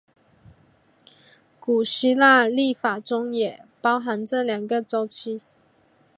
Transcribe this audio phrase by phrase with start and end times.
[1.59, 5.41] 古希腊历法中也包含这两个周期。